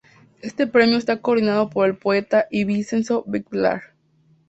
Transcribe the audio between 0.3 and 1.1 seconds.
Este premio